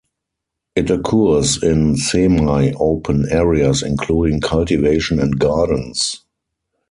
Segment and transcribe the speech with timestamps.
[0.75, 6.23] It occurs in semi-open areas including cultivation and gardens.